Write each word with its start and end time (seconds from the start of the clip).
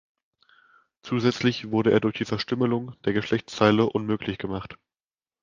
Zusätzlich 1.03 1.69
wurde 1.69 1.91
er 1.91 1.99
durch 1.99 2.15
die 2.15 2.25
Verstümmelung 2.25 2.95
der 3.05 3.13
Geschlechtsteile 3.13 3.85
unmöglich 3.85 4.39
gemacht. 4.39 4.79